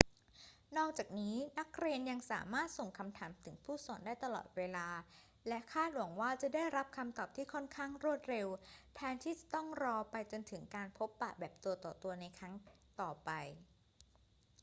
[0.77, 4.87] นอกจากนี้ นักเรียนยังสามารถส่งคำถามถึงผู้สอนได้ตลอดเวลา
[5.47, 8.47] และคาดหวังว่าจะได้รับคำตอบที่ค่อนข้างรวดเร็ว
[8.95, 12.53] แทนที่จะต้องรอไปจนถึงการพบปะแบบตัวต่อตัวในครั้ง
[13.01, 13.31] ต่อไป